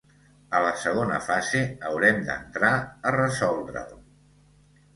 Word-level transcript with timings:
A 0.59 0.61
la 0.67 0.71
segona 0.83 1.19
fase 1.25 1.61
haurem 1.91 2.23
d’entrar 2.31 2.73
a 3.11 3.15
resoldre’l. 3.19 3.97